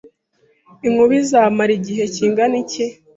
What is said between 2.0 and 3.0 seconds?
kingana iki?